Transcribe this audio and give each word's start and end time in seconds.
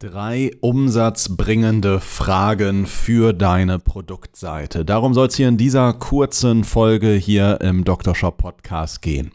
Drei 0.00 0.52
umsatzbringende 0.60 1.98
Fragen 1.98 2.86
für 2.86 3.32
deine 3.32 3.80
Produktseite. 3.80 4.84
Darum 4.84 5.12
soll 5.12 5.26
es 5.26 5.34
hier 5.34 5.48
in 5.48 5.56
dieser 5.56 5.92
kurzen 5.92 6.62
Folge 6.62 7.14
hier 7.14 7.60
im 7.62 7.84
Dr. 7.84 8.14
Shop 8.14 8.36
Podcast 8.36 9.02
gehen. 9.02 9.32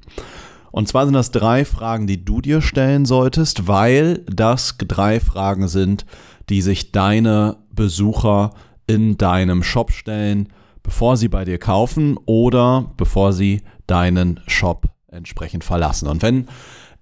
Und 0.71 0.87
zwar 0.87 1.03
sind 1.03 1.15
das 1.15 1.31
drei 1.31 1.65
Fragen, 1.65 2.07
die 2.07 2.23
du 2.23 2.39
dir 2.39 2.61
stellen 2.61 3.05
solltest, 3.05 3.67
weil 3.67 4.19
das 4.19 4.77
drei 4.77 5.19
Fragen 5.19 5.67
sind, 5.67 6.05
die 6.47 6.61
sich 6.61 6.93
deine 6.93 7.57
Besucher 7.69 8.51
in 8.87 9.17
deinem 9.17 9.63
Shop 9.63 9.91
stellen, 9.91 10.47
bevor 10.81 11.17
sie 11.17 11.27
bei 11.27 11.43
dir 11.43 11.57
kaufen 11.57 12.17
oder 12.25 12.89
bevor 12.95 13.33
sie 13.33 13.63
deinen 13.85 14.39
Shop 14.47 14.85
entsprechend 15.07 15.65
verlassen. 15.65 16.07
Und 16.07 16.21
wenn 16.21 16.47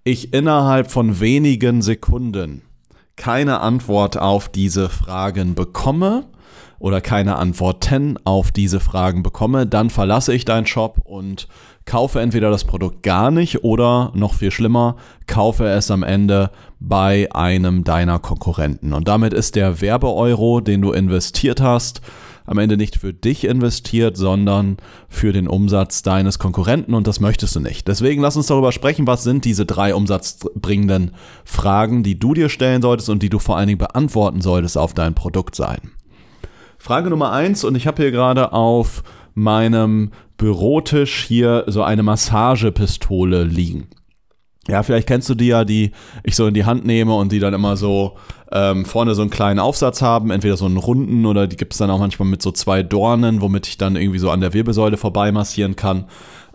ich 0.04 0.34
innerhalb 0.34 0.90
von 0.90 1.20
wenigen 1.20 1.84
Sekunden 1.84 2.64
keine 3.16 3.62
Antwort 3.62 4.18
auf 4.18 4.50
diese 4.50 4.90
Fragen 4.90 5.56
bekomme, 5.56 6.26
oder 6.82 7.00
keine 7.00 7.36
Antworten 7.36 8.18
auf 8.24 8.52
diese 8.52 8.80
Fragen 8.80 9.22
bekomme, 9.22 9.68
dann 9.68 9.92
verlasse 9.92 10.34
ich 10.34 10.46
deinen 10.46 10.66
Shop 10.66 10.98
und 11.04 11.48
kaufe 11.86 12.20
entweder 12.20 12.50
das 12.50 12.66
Produkt 12.66 13.04
gar 13.04 13.30
nicht 13.30 13.64
oder 13.64 14.12
noch 14.16 14.34
viel 14.34 14.50
schlimmer, 14.50 14.96
kaufe 15.28 15.68
es 15.68 15.92
am 15.92 16.02
Ende 16.02 16.50
bei 16.80 17.30
einem 17.34 17.84
deiner 17.84 18.18
Konkurrenten. 18.18 18.94
Und 18.94 19.08
damit 19.08 19.32
ist 19.32 19.56
der 19.56 19.80
Werbeeuro, 19.80 20.60
den 20.60 20.82
du 20.82 20.92
investiert 20.92 21.62
hast, 21.62 22.02
am 22.46 22.58
Ende 22.58 22.78
nicht 22.78 22.98
für 22.98 23.14
dich 23.14 23.46
investiert, 23.46 24.18
sondern 24.18 24.78
für 25.10 25.32
den 25.32 25.48
Umsatz 25.48 26.02
deines 26.04 26.40
Konkurrenten 26.40 26.94
und 26.94 27.08
das 27.08 27.20
möchtest 27.20 27.56
du 27.56 27.60
nicht. 27.60 27.88
Deswegen 27.88 28.22
lass 28.22 28.38
uns 28.38 28.48
darüber 28.48 28.72
sprechen, 28.72 29.08
was 29.08 29.24
sind 29.24 29.46
diese 29.46 29.66
drei 29.66 29.96
umsatzbringenden 29.96 31.12
Fragen, 31.46 32.04
die 32.04 32.18
du 32.20 32.34
dir 32.34 32.50
stellen 32.50 32.82
solltest 32.82 33.10
und 33.10 33.24
die 33.24 33.30
du 33.30 33.40
vor 33.40 33.58
allen 33.58 33.68
Dingen 33.68 33.78
beantworten 33.80 34.42
solltest 34.42 34.78
auf 34.78 34.94
deinen 34.94 35.16
Produktseiten. 35.16 35.92
Frage 36.78 37.10
Nummer 37.10 37.32
eins 37.32 37.64
und 37.64 37.76
ich 37.76 37.86
habe 37.86 38.02
hier 38.02 38.12
gerade 38.12 38.54
auf 38.54 39.04
meinem 39.34 40.12
Bürotisch 40.38 41.24
hier 41.24 41.66
so 41.68 41.84
eine 41.84 42.02
Massagepistole 42.02 43.44
liegen. 43.44 43.88
Ja, 44.68 44.84
vielleicht 44.84 45.08
kennst 45.08 45.30
du 45.30 45.36
die 45.36 45.48
ja, 45.48 45.66
die 45.66 45.92
ich 46.24 46.36
so 46.36 46.48
in 46.48 46.54
die 46.54 46.66
Hand 46.66 46.86
nehme 46.86 47.16
und 47.16 47.32
die 47.32 47.40
dann 47.40 47.54
immer 47.54 47.78
so 47.78 48.18
ähm, 48.52 48.86
vorne 48.86 49.16
so 49.16 49.22
einen 49.22 49.32
kleinen 49.32 49.60
Aufsatz 49.60 50.02
haben, 50.02 50.30
entweder 50.30 50.58
so 50.58 50.66
einen 50.66 50.78
runden 50.78 51.26
oder 51.26 51.48
die 51.48 51.58
gibt 51.58 51.74
es 51.74 51.80
dann 51.80 51.90
auch 51.90 52.00
manchmal 52.00 52.28
mit 52.28 52.42
so 52.42 52.52
zwei 52.52 52.84
Dornen, 52.84 53.42
womit 53.42 53.68
ich 53.68 53.78
dann 53.78 53.96
irgendwie 53.96 54.20
so 54.20 54.30
an 54.30 54.42
der 54.42 54.54
Wirbelsäule 54.54 54.98
vorbei 54.98 55.32
massieren 55.32 55.76
kann. 55.76 56.06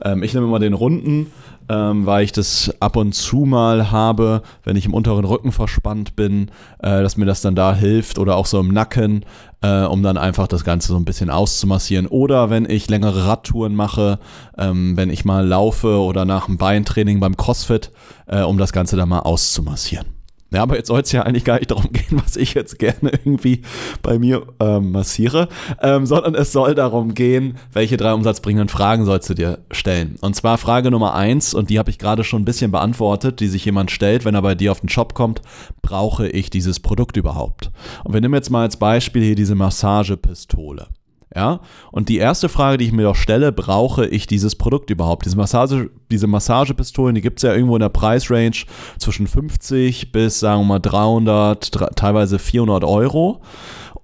Ähm, 0.03 0.23
ich 0.23 0.35
nehme 0.35 0.47
immer 0.47 0.59
den 0.59 0.75
runden, 0.75 1.33
ähm, 1.69 2.07
weil 2.07 2.25
ich 2.25 2.33
das 2.33 2.75
ab 2.81 2.97
und 2.97 3.15
zu 3.15 3.39
mal 3.39 3.91
habe, 3.91 4.43
wenn 4.63 4.77
ich 4.77 4.87
im 4.87 4.95
unteren 4.95 5.25
Rücken 5.25 5.53
verspannt 5.53 6.17
bin, 6.17 6.51
äh, 6.81 7.03
dass 7.03 7.17
mir 7.17 7.25
das 7.25 7.41
dann 7.41 7.55
da 7.55 7.75
hilft 7.75 8.19
oder 8.19 8.37
auch 8.37 8.47
so 8.47 8.61
im 8.61 8.69
Nacken, 8.69 9.25
äh, 9.63 9.83
um 9.83 10.03
dann 10.03 10.19
einfach 10.19 10.49
das 10.49 10.65
Ganze 10.65 10.89
so 10.89 10.97
ein 10.97 11.05
bisschen 11.05 11.31
auszumassieren. 11.31 12.07
Oder 12.07 12.51
wenn 12.51 12.69
ich 12.69 12.89
längere 12.89 13.27
Radtouren 13.27 13.75
mache, 13.75 14.19
ähm, 14.59 14.97
wenn 14.97 15.11
ich 15.11 15.25
mal 15.25 15.47
laufe 15.47 15.99
oder 15.99 16.25
nach 16.25 16.47
dem 16.47 16.59
Beintraining 16.59 17.21
beim 17.21 17.37
CrossFit, 17.37 17.91
äh, 18.27 18.43
um 18.43 18.59
das 18.59 18.73
Ganze 18.73 18.97
dann 18.97 19.09
mal 19.09 19.21
auszumassieren. 19.21 20.16
Ja, 20.53 20.63
aber 20.63 20.77
jetzt 20.77 20.87
soll 20.87 21.01
es 21.01 21.11
ja 21.11 21.23
eigentlich 21.23 21.45
gar 21.45 21.59
nicht 21.59 21.71
darum 21.71 21.93
gehen, 21.93 22.21
was 22.25 22.37
ich 22.37 22.55
jetzt 22.55 22.79
gerne 22.79 23.11
irgendwie 23.11 23.63
bei 24.03 24.19
mir 24.19 24.47
ähm, 24.61 24.93
massiere, 24.93 25.49
ähm, 25.83 26.07
sondern 26.07 26.35
es 26.35 26.53
soll 26.53 26.75
darum 26.75 27.15
gehen, 27.15 27.57
welche 27.73 27.97
drei 27.97 28.15
umsatzbringenden 28.15 28.69
Fragen 28.69 29.05
sollst 29.05 29.29
du 29.29 29.35
dir 29.35 29.59
stellen. 29.73 30.17
Und 30.21 30.37
zwar 30.37 30.57
Frage 30.59 30.91
Nummer 30.91 31.15
eins, 31.15 31.53
und 31.53 31.69
die 31.69 31.79
habe 31.79 31.91
ich 31.91 31.99
gerade 31.99 32.23
schon 32.23 32.43
ein 32.43 32.45
bisschen 32.45 32.71
beantwortet, 32.71 33.41
die 33.41 33.49
sich 33.49 33.65
jemand 33.65 33.91
stellt, 33.91 34.25
wenn 34.25 34.35
er 34.37 34.43
bei 34.43 34.55
dir 34.55 34.71
auf 34.71 34.81
den 34.81 34.89
Shop 34.89 35.15
kommt, 35.15 35.43
brauche 35.83 36.29
ich 36.29 36.49
dieses 36.49 36.79
Produkt 36.79 37.17
überhaupt? 37.17 37.73
Und 38.05 38.15
wir 38.15 38.21
nehmen 38.21 38.35
jetzt 38.35 38.51
mal 38.51 38.63
als 38.63 38.77
Beispiel 38.77 39.23
hier 39.23 39.35
diese 39.35 39.57
Massagepistole. 39.57 40.87
Ja, 41.37 41.61
und 41.93 42.09
die 42.09 42.17
erste 42.17 42.49
Frage, 42.49 42.79
die 42.79 42.87
ich 42.87 42.93
mir 42.93 43.03
doch 43.03 43.15
stelle, 43.15 43.53
brauche 43.53 44.07
ich 44.07 44.27
dieses 44.27 44.57
Produkt 44.57 44.89
überhaupt? 44.89 45.27
Diese, 45.27 45.37
Massage, 45.37 45.91
diese 46.11 46.27
Massagepistolen, 46.27 47.15
die 47.15 47.21
gibt 47.21 47.41
es 47.41 47.43
ja 47.43 47.53
irgendwo 47.53 47.77
in 47.77 47.81
der 47.81 47.91
Preisrange 47.91 48.65
zwischen 48.99 49.27
50 49.27 50.13
bis, 50.13 50.41
sagen 50.41 50.63
wir 50.63 50.67
mal, 50.67 50.79
300, 50.79 51.95
teilweise 51.95 52.39
400 52.39 52.85
Euro. 52.85 53.43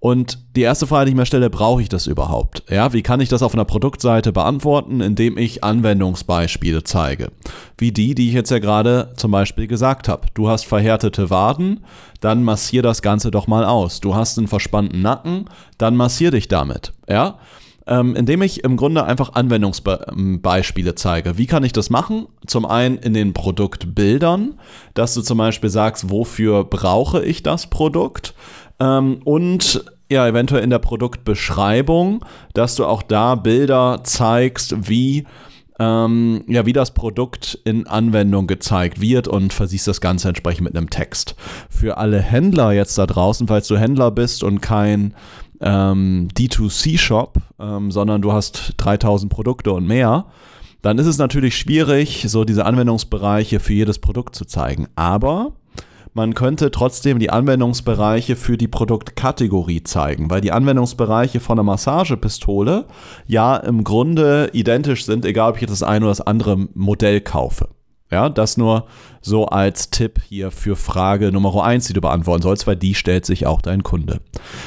Und 0.03 0.41
die 0.57 0.63
erste 0.63 0.89
Frage, 0.89 1.05
die 1.05 1.11
ich 1.13 1.17
mir 1.17 1.27
stelle, 1.27 1.49
brauche 1.49 1.81
ich 1.81 1.89
das 1.89 2.09
überhaupt? 2.09 2.65
Ja, 2.69 2.93
wie 2.93 3.03
kann 3.03 3.21
ich 3.21 3.29
das 3.29 3.41
auf 3.41 3.55
einer 3.55 3.65
Produktseite 3.65 4.33
beantworten, 4.33 5.01
indem 5.01 5.39
ich 5.39 5.63
Anwendungsbeispiele 5.63 6.83
zeige? 6.83 7.31
Wie 7.79 7.93
die, 7.93 8.17
die 8.17 8.27
ich 8.27 8.35
jetzt 8.35 8.51
ja 8.51 8.59
gerade 8.59 9.13
zum 9.17 9.31
Beispiel 9.31 9.69
gesagt 9.69 10.09
habe. 10.09 10.27
Du 10.35 10.49
hast 10.49 10.67
verhärtete 10.67 11.31
Waden, 11.31 11.85
dann 12.19 12.43
massier 12.43 12.83
das 12.83 13.01
Ganze 13.01 13.31
doch 13.31 13.47
mal 13.47 13.65
aus. 13.65 14.01
Du 14.01 14.17
hast 14.17 14.39
einen 14.39 14.49
verspannten 14.49 15.03
Nacken, 15.03 15.45
dann 15.79 15.95
massier 15.95 16.33
dich 16.33 16.49
damit. 16.49 16.93
Ja, 17.09 17.39
ähm, 17.87 18.17
indem 18.17 18.43
ich 18.43 18.65
im 18.65 18.77
Grunde 18.77 19.05
einfach 19.05 19.35
Anwendungsbeispiele 19.35 20.95
zeige. 20.95 21.39
Wie 21.39 21.47
kann 21.47 21.65
ich 21.65 21.73
das 21.73 21.91
machen? 21.91 22.27
Zum 22.47 22.65
einen 22.65 22.99
in 22.99 23.15
den 23.15 23.35
Produktbildern, 23.35 24.55
dass 24.95 25.15
du 25.15 25.23
zum 25.23 25.39
Beispiel 25.39 25.71
sagst, 25.71 26.11
wofür 26.11 26.65
brauche 26.65 27.25
ich 27.25 27.43
das 27.43 27.69
Produkt? 27.69 28.35
Ähm, 28.83 29.21
und 29.25 29.85
ja, 30.11 30.27
eventuell 30.27 30.63
in 30.63 30.71
der 30.71 30.79
Produktbeschreibung, 30.79 32.25
dass 32.53 32.75
du 32.75 32.85
auch 32.85 33.03
da 33.03 33.35
Bilder 33.35 34.01
zeigst, 34.03 34.89
wie 34.89 35.25
ähm, 35.79 36.45
ja, 36.49 36.67
wie 36.67 36.75
das 36.75 36.93
Produkt 36.93 37.59
in 37.65 37.87
Anwendung 37.87 38.47
gezeigt 38.47 39.01
wird 39.01 39.27
und 39.27 39.53
versiehst 39.53 39.89
das 39.89 40.01
Ganze 40.01 40.29
entsprechend 40.29 40.65
mit 40.65 40.77
einem 40.77 40.91
Text. 40.91 41.35
Für 41.71 41.97
alle 41.97 42.21
Händler 42.21 42.73
jetzt 42.73 42.99
da 42.99 43.07
draußen, 43.07 43.49
falls 43.49 43.69
du 43.69 43.79
Händler 43.79 44.11
bist 44.11 44.43
und 44.45 44.61
kein 44.61 45.15
ähm, 45.61 46.29
D2C-Shop, 46.37 47.39
ähm, 47.59 47.91
sondern 47.91 48.21
du 48.21 48.33
hast 48.33 48.75
3000 48.77 49.33
Produkte 49.33 49.73
und 49.73 49.87
mehr, 49.87 50.27
dann 50.83 50.99
ist 50.99 51.07
es 51.07 51.17
natürlich 51.17 51.57
schwierig, 51.57 52.27
so 52.29 52.45
diese 52.45 52.67
Anwendungsbereiche 52.67 53.59
für 53.59 53.73
jedes 53.73 53.99
Produkt 53.99 54.37
zu 54.37 54.45
zeigen. 54.45 54.89
Aber 54.95 55.53
man 56.15 56.35
könnte 56.35 56.71
trotzdem 56.71 57.19
die 57.19 57.31
Anwendungsbereiche 57.31 58.37
für 58.37 58.59
die 58.59 58.69
Produktkategorie 58.69 59.83
zeigen, 59.83 60.31
weil 60.31 60.41
die 60.41 60.53
Anwendungsbereiche 60.53 61.41
von 61.41 61.59
einer 61.59 61.65
Massagepistole 61.65 62.87
ja 63.27 63.57
im 63.57 63.85
Grunde 63.85 64.51
identisch 64.53 65.05
sind, 65.07 65.25
egal 65.25 65.51
ob 65.51 65.57
ich 65.57 65.63
jetzt 65.63 65.71
das 65.71 65.83
eine 65.83 66.05
oder 66.05 66.11
das 66.11 66.21
andere 66.21 66.69
Modell 66.75 67.21
kaufe. 67.21 67.69
Ja, 68.13 68.29
das 68.29 68.59
nur 68.59 68.85
so 69.23 69.47
als 69.47 69.89
Tipp 69.89 70.21
hier 70.29 70.51
für 70.51 70.77
Frage 70.77 71.33
Nummer 71.33 71.65
eins, 71.65 71.87
die 71.87 71.95
du 71.95 72.03
beantworten 72.03 72.43
sollst, 72.43 72.67
weil 72.67 72.77
die 72.77 72.95
stellt 72.95 73.25
sich 73.25 73.47
auch 73.47 73.63
dein 73.63 73.83
Kunde. 73.83 74.21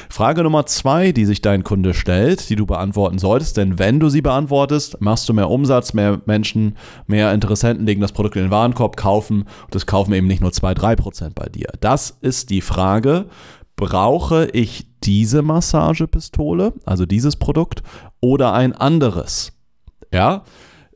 Frage 0.10 0.42
Nummer 0.42 0.66
zwei, 0.66 1.12
die 1.12 1.26
sich 1.26 1.42
dein 1.42 1.64
Kunde 1.64 1.94
stellt, 1.94 2.50
die 2.50 2.56
du 2.56 2.66
beantworten 2.66 3.20
solltest, 3.20 3.58
denn 3.58 3.78
wenn 3.78 4.00
du 4.00 4.10
sie 4.10 4.24
beantwortest, 4.24 5.00
machst 5.00 5.30
du 5.30 5.34
mehr 5.34 5.52
Umsatz, 5.52 5.94
mehr 5.94 6.22
Menschen, 6.26 6.76
mehr 7.06 7.34
Interessenten 7.34 7.86
legen 7.86 8.02
das 8.02 8.14
Produkt 8.14 8.36
in 8.36 8.42
den 8.42 8.52
Warenkorb, 8.52 8.98
kaufen 8.98 9.42
und 9.42 9.76
das 9.76 9.86
kaufen 9.86 10.14
eben 10.14 10.26
nicht 10.26 10.42
nur 10.42 10.52
zwei, 10.52 10.74
drei 10.74 10.96
Prozent 10.96 11.36
bei 11.36 11.46
dir. 11.46 11.68
Das 11.82 12.18
ist 12.22 12.50
die 12.50 12.62
Frage, 12.62 13.28
brauche 13.76 14.48
ich 14.54 14.88
diese 15.04 15.44
Massagepistole, 15.44 16.74
also 16.84 17.06
dieses 17.06 17.36
Produkt, 17.36 17.84
oder 18.22 18.54
ein 18.54 18.74
anderes? 18.74 19.52
Ja, 20.12 20.46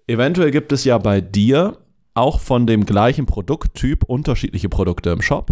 eventuell 0.07 0.49
gibt 0.49 0.71
es 0.71 0.83
ja 0.83 0.97
bei 0.97 1.21
dir 1.21 1.77
auch 2.19 2.39
von 2.39 2.67
dem 2.67 2.85
gleichen 2.85 3.25
Produkttyp 3.25 4.03
unterschiedliche 4.03 4.69
Produkte 4.69 5.09
im 5.09 5.21
Shop 5.21 5.51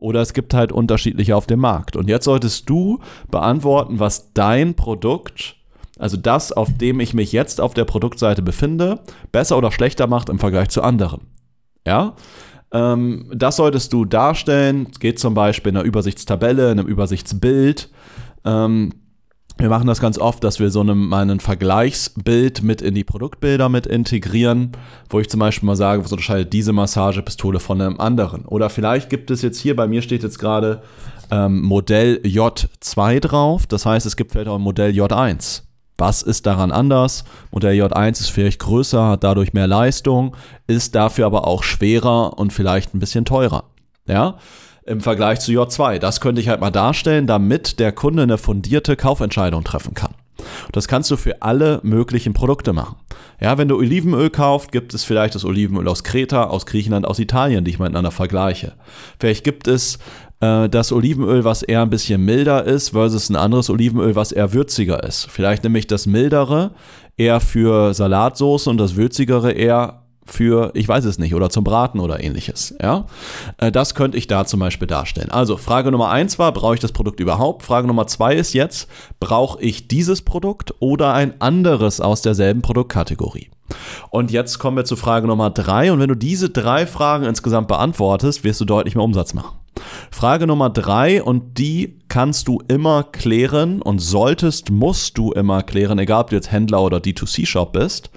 oder 0.00 0.20
es 0.20 0.32
gibt 0.32 0.54
halt 0.54 0.72
unterschiedliche 0.72 1.36
auf 1.36 1.46
dem 1.46 1.60
Markt. 1.60 1.94
Und 1.94 2.08
jetzt 2.08 2.24
solltest 2.24 2.68
du 2.68 2.98
beantworten, 3.30 4.00
was 4.00 4.32
dein 4.32 4.74
Produkt, 4.74 5.56
also 5.98 6.16
das, 6.16 6.52
auf 6.52 6.76
dem 6.76 6.98
ich 7.00 7.14
mich 7.14 7.32
jetzt 7.32 7.60
auf 7.60 7.74
der 7.74 7.84
Produktseite 7.84 8.42
befinde, 8.42 9.00
besser 9.30 9.58
oder 9.58 9.70
schlechter 9.70 10.06
macht 10.06 10.30
im 10.30 10.38
Vergleich 10.38 10.70
zu 10.70 10.82
anderen. 10.82 11.26
Ja? 11.86 12.14
Ähm, 12.72 13.30
das 13.34 13.56
solltest 13.56 13.92
du 13.92 14.06
darstellen. 14.06 14.88
Geht 14.98 15.18
zum 15.18 15.34
Beispiel 15.34 15.70
in 15.70 15.76
einer 15.76 15.86
Übersichtstabelle, 15.86 16.72
in 16.72 16.78
einem 16.78 16.88
Übersichtsbild. 16.88 17.90
Ähm, 18.44 18.94
wir 19.60 19.68
machen 19.68 19.86
das 19.86 20.00
ganz 20.00 20.18
oft, 20.18 20.42
dass 20.42 20.58
wir 20.58 20.70
so 20.70 20.80
eine, 20.80 20.94
mal 20.94 21.28
ein 21.28 21.40
Vergleichsbild 21.40 22.62
mit 22.62 22.80
in 22.80 22.94
die 22.94 23.04
Produktbilder 23.04 23.68
mit 23.68 23.86
integrieren, 23.86 24.72
wo 25.08 25.20
ich 25.20 25.28
zum 25.28 25.40
Beispiel 25.40 25.66
mal 25.66 25.76
sage, 25.76 26.02
was 26.02 26.12
unterscheidet 26.12 26.52
diese 26.52 26.72
Massagepistole 26.72 27.60
von 27.60 27.80
einem 27.80 28.00
anderen. 28.00 28.46
Oder 28.46 28.70
vielleicht 28.70 29.10
gibt 29.10 29.30
es 29.30 29.42
jetzt 29.42 29.58
hier, 29.58 29.76
bei 29.76 29.86
mir 29.86 30.02
steht 30.02 30.22
jetzt 30.22 30.38
gerade 30.38 30.82
ähm, 31.30 31.60
Modell 31.62 32.20
J2 32.24 33.20
drauf, 33.20 33.66
das 33.66 33.84
heißt, 33.84 34.06
es 34.06 34.16
gibt 34.16 34.32
vielleicht 34.32 34.48
auch 34.48 34.56
ein 34.56 34.62
Modell 34.62 34.92
J1. 34.92 35.62
Was 35.98 36.22
ist 36.22 36.46
daran 36.46 36.72
anders? 36.72 37.24
Modell 37.50 37.78
J1 37.78 38.12
ist 38.12 38.30
vielleicht 38.30 38.60
größer, 38.60 39.08
hat 39.08 39.24
dadurch 39.24 39.52
mehr 39.52 39.66
Leistung, 39.66 40.34
ist 40.66 40.94
dafür 40.94 41.26
aber 41.26 41.46
auch 41.46 41.62
schwerer 41.62 42.38
und 42.38 42.54
vielleicht 42.54 42.94
ein 42.94 43.00
bisschen 43.00 43.26
teurer. 43.26 43.64
Ja, 44.06 44.38
im 44.90 45.00
Vergleich 45.00 45.40
zu 45.40 45.52
J2. 45.52 45.98
Das 45.98 46.20
könnte 46.20 46.40
ich 46.40 46.48
halt 46.48 46.60
mal 46.60 46.70
darstellen, 46.70 47.26
damit 47.26 47.78
der 47.78 47.92
Kunde 47.92 48.24
eine 48.24 48.38
fundierte 48.38 48.96
Kaufentscheidung 48.96 49.64
treffen 49.64 49.94
kann. 49.94 50.14
Das 50.72 50.88
kannst 50.88 51.10
du 51.10 51.16
für 51.16 51.42
alle 51.42 51.80
möglichen 51.82 52.32
Produkte 52.32 52.72
machen. 52.72 52.96
Ja, 53.40 53.58
wenn 53.58 53.68
du 53.68 53.76
Olivenöl 53.76 54.30
kaufst, 54.30 54.72
gibt 54.72 54.94
es 54.94 55.04
vielleicht 55.04 55.34
das 55.34 55.44
Olivenöl 55.44 55.86
aus 55.88 56.02
Kreta, 56.02 56.44
aus 56.44 56.66
Griechenland, 56.66 57.06
aus 57.06 57.18
Italien, 57.18 57.64
die 57.64 57.72
ich 57.72 57.78
miteinander 57.78 58.10
vergleiche. 58.10 58.72
Vielleicht 59.18 59.44
gibt 59.44 59.68
es 59.68 59.98
äh, 60.40 60.68
das 60.68 60.92
Olivenöl, 60.92 61.44
was 61.44 61.62
eher 61.62 61.82
ein 61.82 61.90
bisschen 61.90 62.24
milder 62.24 62.64
ist, 62.64 62.90
versus 62.90 63.30
ein 63.30 63.36
anderes 63.36 63.70
Olivenöl, 63.70 64.16
was 64.16 64.32
eher 64.32 64.52
würziger 64.52 65.02
ist. 65.04 65.26
Vielleicht 65.30 65.64
nämlich 65.64 65.86
das 65.86 66.06
mildere 66.06 66.72
eher 67.16 67.40
für 67.40 67.94
Salatsoße 67.94 68.68
und 68.68 68.78
das 68.78 68.96
würzigere 68.96 69.52
eher 69.52 69.99
für, 70.32 70.70
ich 70.74 70.88
weiß 70.88 71.04
es 71.04 71.18
nicht, 71.18 71.34
oder 71.34 71.50
zum 71.50 71.64
Braten 71.64 72.00
oder 72.00 72.22
ähnliches. 72.22 72.74
Ja? 72.80 73.06
Äh, 73.58 73.72
das 73.72 73.94
könnte 73.94 74.16
ich 74.16 74.26
da 74.26 74.44
zum 74.44 74.60
Beispiel 74.60 74.88
darstellen. 74.88 75.30
Also 75.30 75.56
Frage 75.56 75.90
Nummer 75.90 76.10
eins 76.10 76.38
war, 76.38 76.52
brauche 76.52 76.74
ich 76.74 76.80
das 76.80 76.92
Produkt 76.92 77.20
überhaupt? 77.20 77.62
Frage 77.62 77.86
Nummer 77.86 78.06
zwei 78.06 78.34
ist 78.34 78.52
jetzt, 78.52 78.88
brauche 79.18 79.62
ich 79.62 79.88
dieses 79.88 80.22
Produkt 80.22 80.74
oder 80.80 81.12
ein 81.14 81.40
anderes 81.40 82.00
aus 82.00 82.22
derselben 82.22 82.62
Produktkategorie? 82.62 83.50
Und 84.10 84.30
jetzt 84.30 84.58
kommen 84.58 84.76
wir 84.76 84.84
zu 84.84 84.96
Frage 84.96 85.26
Nummer 85.26 85.50
drei. 85.50 85.92
Und 85.92 86.00
wenn 86.00 86.08
du 86.08 86.16
diese 86.16 86.50
drei 86.50 86.86
Fragen 86.86 87.24
insgesamt 87.24 87.68
beantwortest, 87.68 88.44
wirst 88.44 88.60
du 88.60 88.64
deutlich 88.64 88.94
mehr 88.94 89.04
Umsatz 89.04 89.34
machen. 89.34 89.58
Frage 90.10 90.46
Nummer 90.46 90.70
drei, 90.70 91.22
und 91.22 91.58
die 91.58 91.98
kannst 92.08 92.48
du 92.48 92.60
immer 92.68 93.04
klären 93.04 93.80
und 93.80 94.00
solltest, 94.00 94.70
musst 94.70 95.16
du 95.16 95.32
immer 95.32 95.62
klären, 95.62 95.98
egal 95.98 96.22
ob 96.22 96.30
du 96.30 96.36
jetzt 96.36 96.52
Händler 96.52 96.82
oder 96.82 96.98
D2C-Shop 96.98 97.72
bist. 97.72 98.10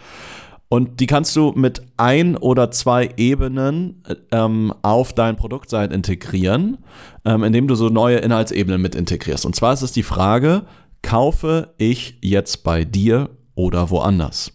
Und 0.70 1.00
die 1.00 1.06
kannst 1.06 1.36
du 1.36 1.52
mit 1.56 1.84
ein 1.98 2.36
oder 2.36 2.72
zwei 2.72 3.12
Ebenen 3.18 4.04
ähm, 4.32 4.74
auf 4.82 5.14
dein 5.14 5.36
Produktseite 5.36 5.94
integrieren, 5.94 6.80
ähm, 7.26 7.44
indem 7.44 7.68
du 7.68 7.76
so 7.76 7.90
neue 7.90 8.18
Inhaltsebenen 8.18 8.82
mit 8.82 8.96
integrierst. 8.96 9.46
Und 9.46 9.56
zwar 9.56 9.74
ist 9.74 9.84
es 9.84 9.92
die 9.92 10.02
Frage, 10.02 10.64
kaufe 11.04 11.74
ich 11.78 12.18
jetzt 12.22 12.64
bei 12.64 12.86
dir 12.86 13.30
oder 13.54 13.92
woanders? 13.92 14.52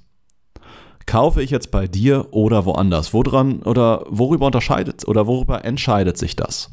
Kaufe 1.06 1.40
ich 1.43 1.50
jetzt 1.50 1.70
bei 1.70 1.87
dir 1.87 2.26
oder 2.32 2.64
woanders? 2.64 3.14
Woran 3.14 3.62
oder 3.62 4.04
worüber 4.08 4.46
unterscheidet 4.46 5.06
oder 5.06 5.26
worüber 5.26 5.64
entscheidet 5.64 6.19
sich 6.19 6.37
das? 6.37 6.70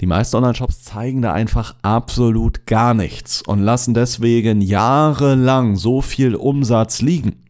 Die 0.00 0.06
meisten 0.06 0.36
Online-Shops 0.36 0.82
zeigen 0.82 1.22
da 1.22 1.32
einfach 1.32 1.74
absolut 1.82 2.66
gar 2.66 2.94
nichts 2.94 3.42
und 3.42 3.60
lassen 3.60 3.94
deswegen 3.94 4.60
jahrelang 4.60 5.76
so 5.76 6.00
viel 6.00 6.34
Umsatz 6.34 7.00
liegen. 7.00 7.43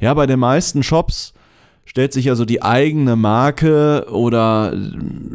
Ja, 0.00 0.14
bei 0.14 0.26
den 0.26 0.38
meisten 0.38 0.82
Shops 0.82 1.32
stellt 1.84 2.12
sich 2.12 2.28
also 2.30 2.44
die 2.44 2.62
eigene 2.62 3.16
Marke 3.16 4.06
oder 4.10 4.76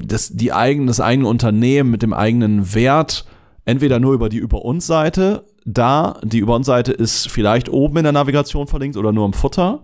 das, 0.03 0.29
die 0.29 0.51
eigen, 0.51 0.87
das 0.87 0.99
eigene 0.99 1.27
Unternehmen 1.27 1.91
mit 1.91 2.01
dem 2.01 2.13
eigenen 2.13 2.73
Wert 2.73 3.25
entweder 3.65 3.99
nur 3.99 4.13
über 4.13 4.29
die 4.29 4.37
Über 4.37 4.65
uns 4.65 4.87
Seite 4.87 5.45
da, 5.65 6.19
die 6.23 6.39
Über 6.39 6.55
uns 6.55 6.65
Seite 6.65 6.91
ist 6.91 7.29
vielleicht 7.29 7.69
oben 7.69 7.97
in 7.97 8.03
der 8.03 8.13
Navigation 8.13 8.67
verlinkt 8.67 8.97
oder 8.97 9.11
nur 9.11 9.25
im 9.25 9.33
Futter. 9.33 9.81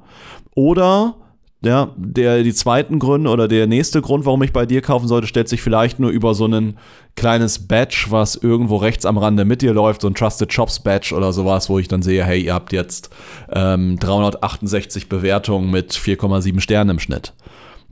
Oder 0.56 1.15
ja, 1.63 1.92
der, 1.98 2.44
die 2.44 2.54
zweiten 2.54 3.00
Gründe 3.00 3.31
oder 3.31 3.48
der 3.48 3.65
nächste 3.65 4.01
Grund, 4.01 4.25
warum 4.25 4.44
ich 4.44 4.54
bei 4.54 4.68
dir 4.68 4.81
kaufen 4.81 5.07
sollte, 5.07 5.25
stellt 5.25 5.50
sich 5.50 5.62
vielleicht 5.62 6.00
nur 6.00 6.12
über 6.12 6.36
so 6.36 6.45
ein 6.45 6.77
kleines 7.15 7.68
Badge, 7.68 8.07
was 8.09 8.36
irgendwo 8.36 8.75
rechts 8.77 9.06
am 9.06 9.18
Rande 9.18 9.44
mit 9.44 9.63
dir 9.63 9.74
läuft, 9.74 10.01
so 10.01 10.07
ein 10.07 10.13
Trusted 10.13 10.54
Shops 10.54 10.80
Badge 10.80 11.15
oder 11.15 11.33
sowas, 11.33 11.68
wo 11.68 11.80
ich 11.80 11.88
dann 11.88 12.04
sehe, 12.04 12.24
hey, 12.24 12.42
ihr 12.42 12.54
habt 12.54 12.74
jetzt 12.74 13.09
ähm, 13.51 13.98
368 14.00 15.09
Bewertungen 15.09 15.71
mit 15.71 15.94
4,7 15.94 16.59
Sternen 16.59 16.92
im 16.92 17.00
Schnitt. 17.00 17.33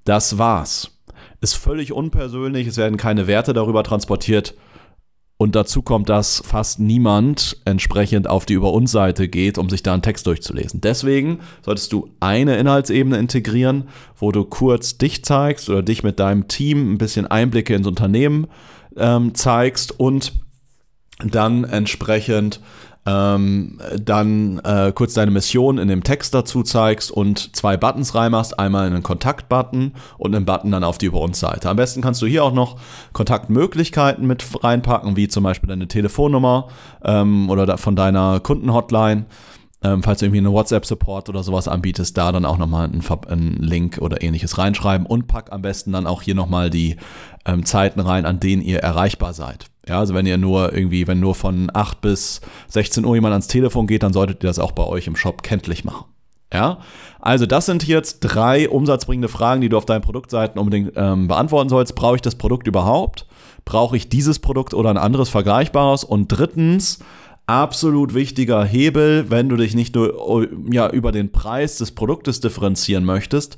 Das 0.03 0.37
war's. 0.37 0.91
Ist 1.41 1.55
völlig 1.55 1.91
unpersönlich, 1.91 2.67
es 2.67 2.77
werden 2.77 2.97
keine 2.97 3.25
Werte 3.25 3.53
darüber 3.53 3.83
transportiert. 3.83 4.53
Und 5.37 5.55
dazu 5.55 5.81
kommt, 5.81 6.07
dass 6.07 6.41
fast 6.45 6.79
niemand 6.79 7.57
entsprechend 7.65 8.29
auf 8.29 8.45
die 8.45 8.53
Über 8.53 8.71
uns 8.71 8.91
Seite 8.91 9.27
geht, 9.27 9.57
um 9.57 9.69
sich 9.69 9.83
da 9.83 9.93
einen 9.93 10.01
Text 10.01 10.27
durchzulesen. 10.27 10.79
Deswegen 10.79 11.39
solltest 11.61 11.91
du 11.91 12.09
eine 12.21 12.57
Inhaltsebene 12.57 13.17
integrieren, 13.17 13.89
wo 14.17 14.31
du 14.31 14.45
kurz 14.45 14.97
dich 14.97 15.25
zeigst 15.25 15.69
oder 15.69 15.83
dich 15.83 16.03
mit 16.03 16.19
deinem 16.19 16.47
Team 16.47 16.93
ein 16.93 16.97
bisschen 16.97 17.27
Einblicke 17.27 17.75
ins 17.75 17.87
Unternehmen 17.87 18.47
ähm, 18.95 19.35
zeigst 19.35 19.99
und 19.99 20.33
dann 21.19 21.65
entsprechend 21.65 22.61
ähm, 23.05 23.79
dann 24.01 24.59
äh, 24.59 24.91
kurz 24.93 25.13
deine 25.13 25.31
Mission 25.31 25.77
in 25.77 25.87
dem 25.87 26.03
Text 26.03 26.33
dazu 26.33 26.63
zeigst 26.63 27.11
und 27.11 27.55
zwei 27.55 27.77
Buttons 27.77 28.15
reinmachst, 28.15 28.57
einmal 28.57 28.87
einen 28.87 29.03
Kontakt-Button 29.03 29.93
und 30.17 30.35
einen 30.35 30.45
Button 30.45 30.71
dann 30.71 30.83
auf 30.83 30.97
die 30.97 31.05
Über 31.05 31.21
uns 31.21 31.39
Seite. 31.39 31.69
Am 31.69 31.77
besten 31.77 32.01
kannst 32.01 32.21
du 32.21 32.25
hier 32.25 32.43
auch 32.43 32.53
noch 32.53 32.77
Kontaktmöglichkeiten 33.13 34.25
mit 34.25 34.43
reinpacken, 34.63 35.15
wie 35.15 35.27
zum 35.27 35.43
Beispiel 35.43 35.69
deine 35.69 35.87
Telefonnummer 35.87 36.69
ähm, 37.03 37.49
oder 37.49 37.77
von 37.77 37.95
deiner 37.95 38.39
Kundenhotline. 38.39 39.25
Ähm, 39.83 40.01
falls 40.01 40.19
du 40.19 40.25
irgendwie 40.25 40.39
eine 40.39 40.51
WhatsApp-Support 40.51 41.29
oder 41.29 41.43
sowas 41.43 41.67
anbietest, 41.67 42.17
da 42.17 42.31
dann 42.31 42.45
auch 42.45 42.57
nochmal 42.57 42.85
einen, 42.85 43.03
einen 43.27 43.61
Link 43.61 43.99
oder 44.01 44.23
ähnliches 44.23 44.57
reinschreiben 44.57 45.05
und 45.05 45.27
pack 45.27 45.51
am 45.51 45.61
besten 45.61 45.91
dann 45.91 46.07
auch 46.07 46.23
hier 46.23 46.33
nochmal 46.33 46.71
die 46.71 46.95
ähm, 47.45 47.65
Zeiten 47.65 47.99
rein, 47.99 48.25
an 48.25 48.39
denen 48.39 48.63
ihr 48.63 48.79
erreichbar 48.79 49.33
seid. 49.33 49.67
Ja, 49.87 49.99
also 49.99 50.13
wenn 50.15 50.25
ihr 50.25 50.37
nur 50.37 50.73
irgendwie, 50.73 51.07
wenn 51.07 51.19
nur 51.19 51.35
von 51.35 51.69
8 51.73 52.01
bis 52.01 52.41
16 52.69 53.05
Uhr 53.05 53.15
jemand 53.15 53.33
ans 53.33 53.47
Telefon 53.47 53.85
geht, 53.85 54.03
dann 54.03 54.13
solltet 54.13 54.43
ihr 54.43 54.47
das 54.47 54.59
auch 54.59 54.71
bei 54.71 54.83
euch 54.83 55.07
im 55.07 55.15
Shop 55.15 55.43
kenntlich 55.43 55.85
machen. 55.85 56.05
Ja, 56.53 56.79
also 57.19 57.45
das 57.45 57.65
sind 57.65 57.87
jetzt 57.87 58.19
drei 58.21 58.69
umsatzbringende 58.69 59.27
Fragen, 59.27 59.61
die 59.61 59.69
du 59.69 59.77
auf 59.77 59.85
deinen 59.85 60.01
Produktseiten 60.01 60.59
unbedingt 60.59 60.93
ähm, 60.95 61.27
beantworten 61.27 61.69
sollst. 61.69 61.95
Brauche 61.95 62.15
ich 62.15 62.21
das 62.21 62.35
Produkt 62.35 62.67
überhaupt? 62.67 63.27
Brauche 63.65 63.97
ich 63.97 64.09
dieses 64.09 64.39
Produkt 64.39 64.73
oder 64.73 64.89
ein 64.89 64.97
anderes 64.97 65.29
vergleichbares? 65.29 66.03
Und 66.03 66.27
drittens, 66.27 66.99
absolut 67.47 68.13
wichtiger 68.13 68.63
Hebel, 68.63 69.29
wenn 69.29 69.49
du 69.49 69.55
dich 69.55 69.75
nicht 69.75 69.95
nur 69.95 70.47
ja, 70.71 70.89
über 70.89 71.11
den 71.11 71.31
Preis 71.31 71.77
des 71.77 71.91
Produktes 71.91 72.39
differenzieren 72.39 73.05
möchtest. 73.05 73.57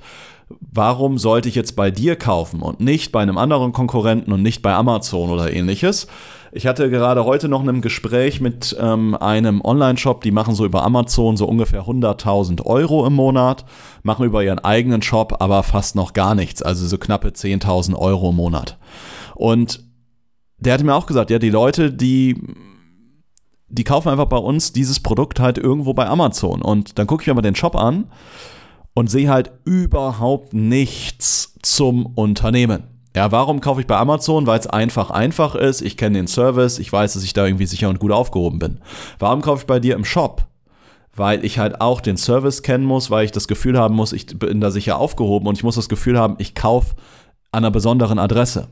Warum 0.50 1.18
sollte 1.18 1.50
ich 1.50 1.56
jetzt 1.56 1.76
bei 1.76 1.92
dir 1.92 2.16
kaufen 2.16 2.62
und 2.62 2.80
nicht 2.80 3.12
bei 3.12 3.22
einem 3.22 3.38
anderen 3.38 3.74
Konkurrenten 3.74 4.32
und 4.32 4.42
nicht 4.42 4.62
bei 4.62 4.74
Amazon 4.74 5.30
oder 5.30 5.52
ähnliches? 5.52 6.08
Ich 6.54 6.66
hatte 6.66 6.90
gerade 6.90 7.26
heute 7.26 7.50
noch 7.50 7.68
ein 7.68 7.82
Gespräch 7.82 8.40
mit 8.40 8.76
ähm, 8.80 9.16
einem 9.16 9.62
Online-Shop, 9.62 10.22
die 10.22 10.32
machen 10.32 10.56
so 10.56 10.66
über 10.66 10.84
Amazon 10.84 11.36
so 11.36 11.46
ungefähr 11.46 11.84
100.000 11.84 12.66
Euro 12.66 13.06
im 13.06 13.14
Monat, 13.14 13.66
machen 14.04 14.26
über 14.26 14.42
ihren 14.42 14.60
eigenen 14.60 15.02
Shop 15.02 15.36
aber 15.40 15.64
fast 15.64 15.96
noch 15.96 16.14
gar 16.14 16.34
nichts, 16.34 16.62
also 16.62 16.88
so 16.88 16.98
knappe 16.98 17.30
10.000 17.30 17.96
Euro 17.96 18.30
im 18.30 18.38
Monat. 18.38 18.78
Und 19.36 19.84
der 20.60 20.74
hatte 20.74 20.86
mir 20.86 20.96
auch 20.96 21.06
gesagt, 21.06 21.30
ja, 21.30 21.40
die 21.40 21.50
Leute, 21.50 21.92
die 21.92 22.42
die 23.70 23.84
kaufen 23.84 24.10
einfach 24.10 24.26
bei 24.26 24.38
uns 24.38 24.72
dieses 24.72 25.00
Produkt 25.00 25.40
halt 25.40 25.58
irgendwo 25.58 25.94
bei 25.94 26.08
Amazon. 26.08 26.62
Und 26.62 26.98
dann 26.98 27.08
gucke 27.08 27.24
ich 27.24 27.28
mir 27.28 27.34
mal 27.34 27.42
den 27.42 27.56
Shop 27.56 27.76
an 27.76 28.06
und 28.94 29.10
sehe 29.10 29.30
halt 29.30 29.52
überhaupt 29.66 30.54
nichts 30.54 31.56
zum 31.62 32.06
Unternehmen. 32.06 32.84
Ja, 33.16 33.32
warum 33.32 33.62
kaufe 33.62 33.82
ich 33.82 33.88
bei 33.88 33.98
Amazon? 33.98 34.46
Weil 34.48 34.60
es 34.60 34.68
einfach 34.68 35.10
einfach 35.10 35.56
ist. 35.56 35.82
Ich 35.82 35.98
kenne 35.98 36.20
den 36.20 36.28
Service, 36.28 36.80
ich 36.80 36.92
weiß, 36.92 37.14
dass 37.14 37.24
ich 37.24 37.34
da 37.34 37.46
irgendwie 37.46 37.66
sicher 37.66 37.90
und 37.90 38.00
gut 38.00 38.12
aufgehoben 38.12 38.60
bin. 38.60 38.80
Warum 39.20 39.42
kaufe 39.42 39.62
ich 39.62 39.68
bei 39.68 39.80
dir 39.80 39.96
im 39.96 40.06
Shop? 40.06 40.46
Weil 41.16 41.44
ich 41.44 41.58
halt 41.58 41.82
auch 41.82 42.00
den 42.00 42.16
Service 42.16 42.62
kennen 42.62 42.86
muss, 42.86 43.10
weil 43.10 43.26
ich 43.26 43.32
das 43.32 43.48
Gefühl 43.48 43.78
haben 43.78 43.96
muss, 43.96 44.14
ich 44.14 44.28
bin 44.38 44.62
da 44.62 44.70
sicher 44.70 45.00
aufgehoben 45.00 45.48
und 45.48 45.58
ich 45.58 45.64
muss 45.64 45.76
das 45.76 45.90
Gefühl 45.90 46.20
haben, 46.20 46.36
ich 46.38 46.54
kaufe 46.54 46.96
an 47.52 47.64
einer 47.64 47.72
besonderen 47.72 48.20
Adresse. 48.20 48.68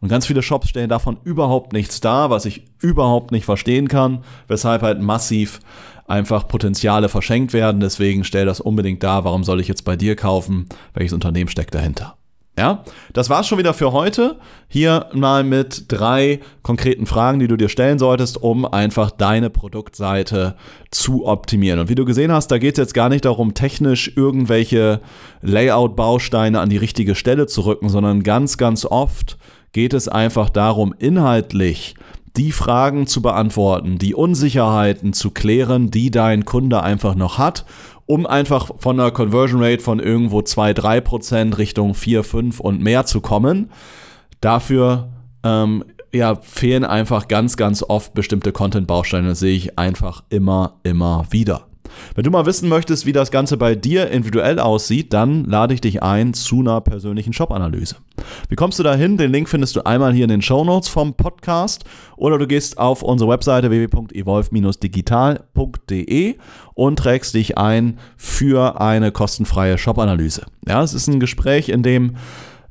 Und 0.00 0.08
ganz 0.08 0.26
viele 0.26 0.42
Shops 0.42 0.68
stellen 0.68 0.88
davon 0.88 1.18
überhaupt 1.24 1.72
nichts 1.72 2.00
dar, 2.00 2.30
was 2.30 2.46
ich 2.46 2.64
überhaupt 2.78 3.32
nicht 3.32 3.44
verstehen 3.44 3.88
kann, 3.88 4.24
weshalb 4.48 4.82
halt 4.82 5.00
massiv 5.00 5.60
einfach 6.06 6.48
Potenziale 6.48 7.08
verschenkt 7.08 7.52
werden. 7.52 7.80
Deswegen 7.80 8.24
stell 8.24 8.46
das 8.46 8.60
unbedingt 8.60 9.02
dar. 9.02 9.24
Warum 9.24 9.44
soll 9.44 9.60
ich 9.60 9.68
jetzt 9.68 9.84
bei 9.84 9.96
dir 9.96 10.16
kaufen? 10.16 10.66
Welches 10.94 11.12
Unternehmen 11.12 11.48
steckt 11.48 11.74
dahinter? 11.74 12.16
Ja, 12.58 12.84
das 13.14 13.30
war's 13.30 13.46
schon 13.46 13.58
wieder 13.58 13.72
für 13.72 13.92
heute. 13.92 14.38
Hier 14.68 15.06
mal 15.14 15.44
mit 15.44 15.84
drei 15.88 16.40
konkreten 16.62 17.06
Fragen, 17.06 17.38
die 17.38 17.48
du 17.48 17.56
dir 17.56 17.70
stellen 17.70 17.98
solltest, 17.98 18.42
um 18.42 18.66
einfach 18.66 19.10
deine 19.10 19.48
Produktseite 19.48 20.56
zu 20.90 21.26
optimieren. 21.26 21.80
Und 21.80 21.88
wie 21.88 21.94
du 21.94 22.04
gesehen 22.04 22.32
hast, 22.32 22.48
da 22.48 22.58
geht 22.58 22.74
es 22.74 22.82
jetzt 22.82 22.92
gar 22.92 23.08
nicht 23.08 23.24
darum, 23.24 23.54
technisch 23.54 24.12
irgendwelche 24.14 25.00
Layout-Bausteine 25.40 26.60
an 26.60 26.68
die 26.68 26.76
richtige 26.76 27.14
Stelle 27.14 27.46
zu 27.46 27.62
rücken, 27.62 27.88
sondern 27.88 28.22
ganz, 28.24 28.58
ganz 28.58 28.84
oft 28.84 29.38
geht 29.72 29.94
es 29.94 30.08
einfach 30.08 30.50
darum, 30.50 30.94
inhaltlich 30.98 31.94
die 32.36 32.52
Fragen 32.52 33.06
zu 33.06 33.22
beantworten, 33.22 33.98
die 33.98 34.14
Unsicherheiten 34.14 35.12
zu 35.12 35.30
klären, 35.30 35.90
die 35.90 36.10
dein 36.10 36.44
Kunde 36.44 36.82
einfach 36.82 37.14
noch 37.14 37.38
hat, 37.38 37.64
um 38.06 38.26
einfach 38.26 38.70
von 38.78 38.98
einer 38.98 39.10
Conversion 39.10 39.62
Rate 39.62 39.82
von 39.82 40.00
irgendwo 40.00 40.42
2, 40.42 40.74
3 40.74 41.00
Prozent 41.00 41.58
Richtung 41.58 41.94
4, 41.94 42.24
5 42.24 42.60
und 42.60 42.80
mehr 42.80 43.06
zu 43.06 43.20
kommen. 43.20 43.70
Dafür 44.40 45.10
ähm, 45.44 45.84
ja, 46.12 46.36
fehlen 46.36 46.84
einfach 46.84 47.28
ganz, 47.28 47.56
ganz 47.56 47.82
oft 47.82 48.14
bestimmte 48.14 48.52
Content-Bausteine. 48.52 49.34
Sehe 49.34 49.56
ich 49.56 49.78
einfach 49.78 50.24
immer, 50.28 50.78
immer 50.82 51.26
wieder. 51.30 51.69
Wenn 52.14 52.24
du 52.24 52.30
mal 52.30 52.46
wissen 52.46 52.68
möchtest, 52.68 53.06
wie 53.06 53.12
das 53.12 53.30
Ganze 53.30 53.56
bei 53.56 53.74
dir 53.74 54.10
individuell 54.10 54.58
aussieht, 54.58 55.12
dann 55.12 55.44
lade 55.44 55.74
ich 55.74 55.80
dich 55.80 56.02
ein 56.02 56.34
zu 56.34 56.58
einer 56.60 56.80
persönlichen 56.80 57.32
Shop-Analyse. 57.32 57.96
Wie 58.48 58.56
kommst 58.56 58.78
du 58.78 58.82
da 58.82 58.94
hin? 58.94 59.16
Den 59.16 59.32
Link 59.32 59.48
findest 59.48 59.76
du 59.76 59.86
einmal 59.86 60.12
hier 60.12 60.24
in 60.24 60.30
den 60.30 60.42
Show 60.42 60.64
Notes 60.64 60.88
vom 60.88 61.14
Podcast 61.14 61.84
oder 62.16 62.38
du 62.38 62.46
gehst 62.46 62.78
auf 62.78 63.02
unsere 63.02 63.30
Webseite 63.30 63.70
www.evolve-digital.de 63.70 66.36
und 66.74 66.98
trägst 66.98 67.34
dich 67.34 67.58
ein 67.58 67.98
für 68.16 68.80
eine 68.80 69.12
kostenfreie 69.12 69.78
Shop-Analyse. 69.78 70.46
Ja, 70.66 70.82
es 70.82 70.94
ist 70.94 71.06
ein 71.08 71.20
Gespräch, 71.20 71.68
in 71.68 71.82
dem 71.82 72.16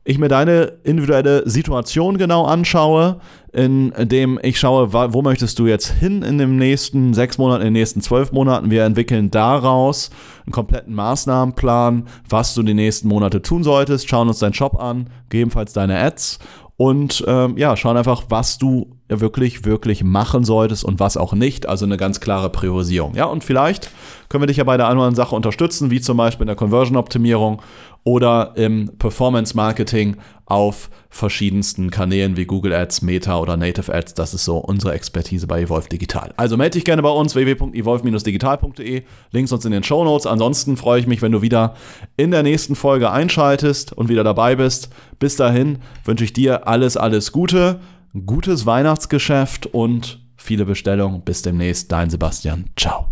ich 0.09 0.17
mir 0.17 0.27
deine 0.27 0.73
individuelle 0.83 1.47
Situation 1.47 2.17
genau 2.17 2.45
anschaue, 2.45 3.19
in 3.53 3.91
dem 3.97 4.39
ich 4.43 4.59
schaue, 4.59 4.93
wo 4.93 5.21
möchtest 5.21 5.57
du 5.59 5.67
jetzt 5.67 5.89
hin 5.89 6.21
in 6.21 6.37
den 6.37 6.57
nächsten 6.57 7.13
sechs 7.13 7.37
Monaten, 7.37 7.61
in 7.61 7.67
den 7.67 7.73
nächsten 7.73 8.01
zwölf 8.01 8.31
Monaten. 8.31 8.69
Wir 8.69 8.85
entwickeln 8.85 9.31
daraus 9.31 10.11
einen 10.45 10.51
kompletten 10.51 10.93
Maßnahmenplan, 10.93 12.07
was 12.29 12.53
du 12.53 12.63
die 12.63 12.73
nächsten 12.73 13.07
Monate 13.07 13.41
tun 13.41 13.63
solltest, 13.63 14.07
schauen 14.07 14.27
uns 14.27 14.39
deinen 14.39 14.53
Shop 14.53 14.79
an, 14.79 15.09
gegebenenfalls 15.29 15.73
deine 15.73 15.99
Ads 15.99 16.39
und 16.77 17.25
ähm, 17.27 17.57
ja, 17.57 17.75
schauen 17.75 17.97
einfach, 17.97 18.23
was 18.29 18.57
du 18.57 18.95
wirklich, 19.09 19.65
wirklich 19.65 20.01
machen 20.03 20.45
solltest 20.45 20.85
und 20.85 20.99
was 21.01 21.17
auch 21.17 21.33
nicht. 21.33 21.67
Also 21.67 21.83
eine 21.83 21.97
ganz 21.97 22.21
klare 22.21 22.49
Priorisierung. 22.49 23.15
Ja, 23.15 23.25
und 23.25 23.43
vielleicht 23.43 23.91
können 24.29 24.43
wir 24.43 24.47
dich 24.47 24.57
ja 24.57 24.63
bei 24.63 24.77
der 24.77 24.87
anderen 24.87 25.13
Sache 25.13 25.35
unterstützen, 25.35 25.91
wie 25.91 25.99
zum 25.99 26.15
Beispiel 26.15 26.43
in 26.43 26.47
der 26.47 26.55
Conversion-Optimierung 26.55 27.61
oder 28.03 28.53
im 28.55 28.91
Performance-Marketing 28.97 30.17
auf 30.45 30.89
verschiedensten 31.09 31.91
Kanälen 31.91 32.37
wie 32.37 32.45
Google 32.45 32.73
Ads, 32.73 33.01
Meta 33.03 33.39
oder 33.39 33.55
Native 33.55 33.93
Ads. 33.93 34.15
Das 34.15 34.33
ist 34.33 34.45
so 34.45 34.57
unsere 34.57 34.93
Expertise 34.93 35.47
bei 35.47 35.61
Evolve 35.61 35.89
Digital. 35.89 36.33
Also 36.37 36.57
melde 36.57 36.73
dich 36.73 36.85
gerne 36.85 37.01
bei 37.01 37.09
uns 37.09 37.35
www.evolve-digital.de. 37.35 39.03
Links 39.31 39.51
uns 39.51 39.65
in 39.65 39.71
den 39.71 39.83
Show 39.83 40.03
Notes. 40.03 40.25
Ansonsten 40.25 40.75
freue 40.75 40.99
ich 40.99 41.07
mich, 41.07 41.21
wenn 41.21 41.31
du 41.31 41.41
wieder 41.41 41.75
in 42.17 42.31
der 42.31 42.43
nächsten 42.43 42.75
Folge 42.75 43.11
einschaltest 43.11 43.93
und 43.93 44.09
wieder 44.09 44.23
dabei 44.23 44.55
bist. 44.55 44.89
Bis 45.19 45.35
dahin 45.35 45.79
wünsche 46.03 46.23
ich 46.23 46.33
dir 46.33 46.67
alles, 46.67 46.97
alles 46.97 47.31
Gute, 47.31 47.79
gutes 48.25 48.65
Weihnachtsgeschäft 48.65 49.67
und 49.67 50.19
viele 50.35 50.65
Bestellungen. 50.65 51.21
Bis 51.21 51.43
demnächst, 51.43 51.91
dein 51.91 52.09
Sebastian. 52.09 52.65
Ciao. 52.75 53.07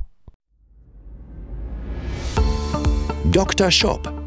Dr. 3.32 3.70
Shop 3.70 4.26